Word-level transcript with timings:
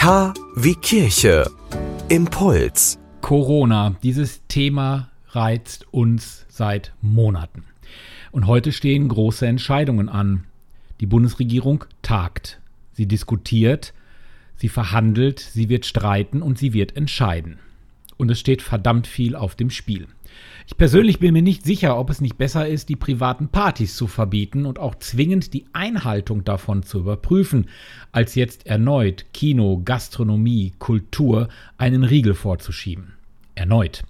K 0.00 0.32
wie 0.56 0.76
Kirche. 0.76 1.44
Impuls. 2.08 2.98
Corona, 3.20 3.96
dieses 4.02 4.40
Thema 4.48 5.10
reizt 5.28 5.84
uns 5.92 6.46
seit 6.48 6.94
Monaten. 7.02 7.64
Und 8.32 8.46
heute 8.46 8.72
stehen 8.72 9.08
große 9.08 9.46
Entscheidungen 9.46 10.08
an. 10.08 10.46
Die 11.00 11.06
Bundesregierung 11.06 11.84
tagt. 12.00 12.62
Sie 12.94 13.04
diskutiert, 13.04 13.92
sie 14.56 14.70
verhandelt, 14.70 15.38
sie 15.38 15.68
wird 15.68 15.84
streiten 15.84 16.40
und 16.40 16.56
sie 16.56 16.72
wird 16.72 16.96
entscheiden. 16.96 17.58
Und 18.20 18.30
es 18.30 18.38
steht 18.38 18.60
verdammt 18.60 19.06
viel 19.06 19.34
auf 19.34 19.54
dem 19.54 19.70
Spiel. 19.70 20.06
Ich 20.66 20.76
persönlich 20.76 21.20
bin 21.20 21.32
mir 21.32 21.40
nicht 21.40 21.64
sicher, 21.64 21.98
ob 21.98 22.10
es 22.10 22.20
nicht 22.20 22.36
besser 22.36 22.68
ist, 22.68 22.90
die 22.90 22.96
privaten 22.96 23.48
Partys 23.48 23.96
zu 23.96 24.06
verbieten 24.06 24.66
und 24.66 24.78
auch 24.78 24.94
zwingend 24.96 25.54
die 25.54 25.64
Einhaltung 25.72 26.44
davon 26.44 26.82
zu 26.82 26.98
überprüfen, 26.98 27.70
als 28.12 28.34
jetzt 28.34 28.66
erneut 28.66 29.24
Kino, 29.32 29.80
Gastronomie, 29.82 30.74
Kultur 30.78 31.48
einen 31.78 32.04
Riegel 32.04 32.34
vorzuschieben. 32.34 33.14
Erneut. 33.54 34.02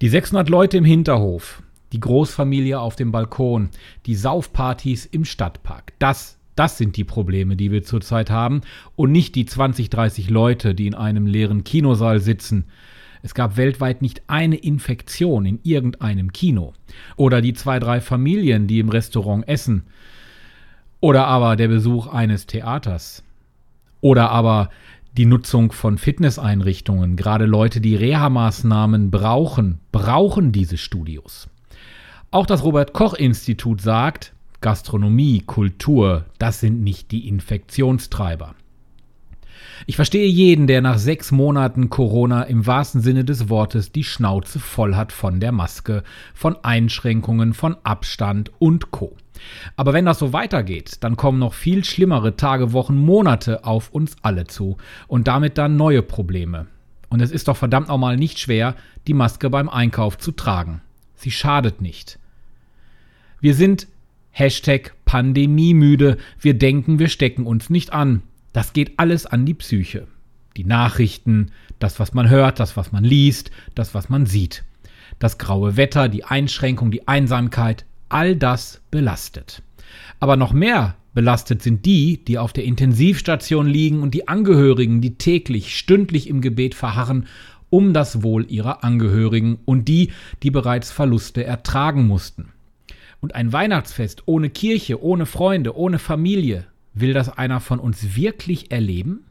Die 0.00 0.08
600 0.08 0.48
Leute 0.48 0.78
im 0.78 0.86
Hinterhof, 0.86 1.62
die 1.92 2.00
Großfamilie 2.00 2.80
auf 2.80 2.96
dem 2.96 3.12
Balkon, 3.12 3.68
die 4.06 4.14
Saufpartys 4.14 5.04
im 5.04 5.26
Stadtpark. 5.26 5.92
Das, 5.98 6.38
das 6.56 6.78
sind 6.78 6.96
die 6.96 7.04
Probleme, 7.04 7.56
die 7.56 7.70
wir 7.70 7.82
zurzeit 7.82 8.30
haben 8.30 8.62
und 8.96 9.12
nicht 9.12 9.34
die 9.34 9.44
20, 9.44 9.90
30 9.90 10.30
Leute, 10.30 10.74
die 10.74 10.86
in 10.86 10.94
einem 10.94 11.26
leeren 11.26 11.62
Kinosaal 11.62 12.20
sitzen 12.20 12.64
es 13.22 13.34
gab 13.34 13.56
weltweit 13.56 14.02
nicht 14.02 14.22
eine 14.28 14.56
Infektion 14.56 15.44
in 15.44 15.60
irgendeinem 15.62 16.32
Kino. 16.32 16.72
Oder 17.16 17.40
die 17.40 17.52
zwei, 17.52 17.78
drei 17.78 18.00
Familien, 18.00 18.66
die 18.66 18.78
im 18.78 18.88
Restaurant 18.88 19.46
essen. 19.48 19.84
Oder 21.00 21.26
aber 21.26 21.56
der 21.56 21.68
Besuch 21.68 22.06
eines 22.06 22.46
Theaters. 22.46 23.22
Oder 24.00 24.30
aber 24.30 24.70
die 25.16 25.26
Nutzung 25.26 25.72
von 25.72 25.98
Fitnesseinrichtungen. 25.98 27.16
Gerade 27.16 27.46
Leute, 27.46 27.80
die 27.80 27.96
Reha-Maßnahmen 27.96 29.10
brauchen, 29.10 29.80
brauchen 29.92 30.52
diese 30.52 30.78
Studios. 30.78 31.48
Auch 32.30 32.46
das 32.46 32.62
Robert 32.62 32.92
Koch 32.92 33.14
Institut 33.14 33.80
sagt, 33.80 34.32
Gastronomie, 34.60 35.40
Kultur, 35.40 36.26
das 36.38 36.60
sind 36.60 36.82
nicht 36.82 37.10
die 37.10 37.26
Infektionstreiber. 37.28 38.54
Ich 39.86 39.96
verstehe 39.96 40.26
jeden, 40.26 40.66
der 40.66 40.82
nach 40.82 40.98
sechs 40.98 41.32
Monaten 41.32 41.90
Corona 41.90 42.42
im 42.42 42.66
wahrsten 42.66 43.00
Sinne 43.00 43.24
des 43.24 43.48
Wortes 43.48 43.92
die 43.92 44.04
Schnauze 44.04 44.58
voll 44.58 44.94
hat 44.94 45.12
von 45.12 45.40
der 45.40 45.52
Maske, 45.52 46.02
von 46.34 46.56
Einschränkungen, 46.62 47.54
von 47.54 47.76
Abstand 47.82 48.52
und 48.58 48.90
Co. 48.90 49.16
Aber 49.76 49.92
wenn 49.92 50.04
das 50.04 50.18
so 50.18 50.32
weitergeht, 50.32 50.98
dann 51.00 51.16
kommen 51.16 51.38
noch 51.38 51.54
viel 51.54 51.84
schlimmere 51.84 52.36
Tage, 52.36 52.72
Wochen, 52.72 52.96
Monate 52.96 53.64
auf 53.64 53.90
uns 53.90 54.16
alle 54.22 54.46
zu 54.46 54.76
und 55.08 55.28
damit 55.28 55.56
dann 55.58 55.76
neue 55.76 56.02
Probleme. 56.02 56.66
Und 57.08 57.20
es 57.20 57.30
ist 57.30 57.48
doch 57.48 57.56
verdammt 57.56 57.88
nochmal 57.88 58.16
nicht 58.16 58.38
schwer, 58.38 58.76
die 59.06 59.14
Maske 59.14 59.50
beim 59.50 59.68
Einkauf 59.68 60.18
zu 60.18 60.32
tragen. 60.32 60.82
Sie 61.14 61.30
schadet 61.30 61.80
nicht. 61.80 62.18
Wir 63.40 63.54
sind 63.54 63.88
Hashtag 64.30 64.94
Pandemiemüde. 65.04 66.18
Wir 66.38 66.54
denken, 66.54 66.98
wir 66.98 67.08
stecken 67.08 67.46
uns 67.46 67.68
nicht 67.68 67.92
an. 67.92 68.22
Das 68.52 68.72
geht 68.72 68.98
alles 68.98 69.26
an 69.26 69.46
die 69.46 69.54
Psyche. 69.54 70.06
Die 70.56 70.64
Nachrichten, 70.64 71.52
das, 71.78 72.00
was 72.00 72.12
man 72.14 72.28
hört, 72.28 72.58
das, 72.60 72.76
was 72.76 72.92
man 72.92 73.04
liest, 73.04 73.50
das, 73.74 73.94
was 73.94 74.08
man 74.08 74.26
sieht. 74.26 74.64
Das 75.18 75.38
graue 75.38 75.76
Wetter, 75.76 76.08
die 76.08 76.24
Einschränkung, 76.24 76.90
die 76.90 77.06
Einsamkeit, 77.06 77.84
all 78.08 78.36
das 78.36 78.80
belastet. 78.90 79.62
Aber 80.18 80.36
noch 80.36 80.52
mehr 80.52 80.96
belastet 81.14 81.62
sind 81.62 81.86
die, 81.86 82.24
die 82.24 82.38
auf 82.38 82.52
der 82.52 82.64
Intensivstation 82.64 83.66
liegen 83.66 84.02
und 84.02 84.14
die 84.14 84.28
Angehörigen, 84.28 85.00
die 85.00 85.14
täglich, 85.14 85.76
stündlich 85.76 86.28
im 86.28 86.40
Gebet 86.40 86.74
verharren 86.74 87.26
um 87.70 87.94
das 87.94 88.22
Wohl 88.22 88.50
ihrer 88.50 88.84
Angehörigen 88.84 89.58
und 89.64 89.86
die, 89.86 90.10
die 90.42 90.50
bereits 90.50 90.90
Verluste 90.90 91.44
ertragen 91.44 92.06
mussten. 92.06 92.48
Und 93.20 93.34
ein 93.34 93.52
Weihnachtsfest 93.52 94.24
ohne 94.26 94.50
Kirche, 94.50 95.02
ohne 95.02 95.24
Freunde, 95.24 95.76
ohne 95.76 95.98
Familie, 95.98 96.66
Will 96.94 97.12
das 97.12 97.28
einer 97.28 97.60
von 97.60 97.78
uns 97.78 98.16
wirklich 98.16 98.70
erleben? 98.70 99.24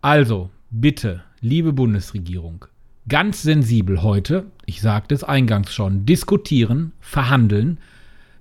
Also, 0.00 0.50
bitte, 0.70 1.24
liebe 1.40 1.72
Bundesregierung, 1.72 2.66
ganz 3.08 3.42
sensibel 3.42 4.02
heute, 4.02 4.46
ich 4.64 4.80
sagte 4.80 5.14
es 5.14 5.24
eingangs 5.24 5.74
schon, 5.74 6.06
diskutieren, 6.06 6.92
verhandeln, 7.00 7.78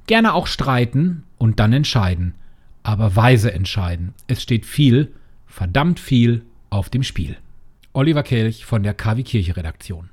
gerne 0.08 0.34
auch 0.34 0.48
streiten 0.48 1.24
und 1.38 1.60
dann 1.60 1.74
entscheiden. 1.74 2.36
Aber 2.84 3.16
weise 3.16 3.52
entscheiden. 3.52 4.14
Es 4.28 4.44
steht 4.44 4.66
viel, 4.66 5.12
verdammt 5.48 6.00
viel 6.00 6.44
auf 6.70 6.90
dem 6.90 7.02
Spiel. 7.02 7.38
Oliver 7.94 8.24
Kelch 8.24 8.66
von 8.66 8.84
der 8.84 8.94
KW 8.94 9.24
Kirche 9.24 9.58
Redaktion. 9.58 10.10